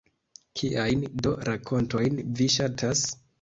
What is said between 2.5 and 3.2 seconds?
ŝatas?